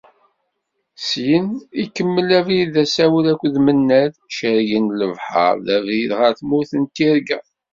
[1.07, 1.45] Syin,
[1.83, 7.39] ikemmel abrid d asawen akked Mennad, cerrgen lebḥer d abrid ɣer tmurt n tirga.